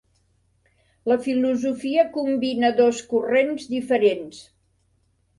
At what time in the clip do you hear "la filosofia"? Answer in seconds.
1.11-2.05